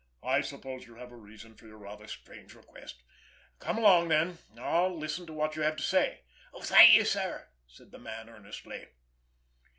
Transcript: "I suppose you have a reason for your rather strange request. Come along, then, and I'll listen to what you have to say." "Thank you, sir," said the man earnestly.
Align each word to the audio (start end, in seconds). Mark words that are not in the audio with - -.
"I 0.23 0.41
suppose 0.41 0.87
you 0.87 0.95
have 0.95 1.11
a 1.11 1.15
reason 1.15 1.53
for 1.53 1.67
your 1.67 1.77
rather 1.77 2.07
strange 2.07 2.55
request. 2.55 3.03
Come 3.59 3.77
along, 3.77 4.07
then, 4.07 4.39
and 4.49 4.59
I'll 4.59 4.97
listen 4.97 5.27
to 5.27 5.33
what 5.33 5.55
you 5.55 5.61
have 5.61 5.75
to 5.75 5.83
say." 5.83 6.21
"Thank 6.59 6.95
you, 6.95 7.05
sir," 7.05 7.49
said 7.67 7.91
the 7.91 7.99
man 7.99 8.27
earnestly. 8.27 8.87